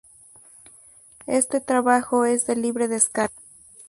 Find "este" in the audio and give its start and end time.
1.27-1.61